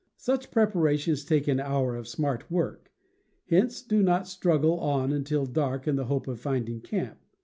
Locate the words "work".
2.49-2.91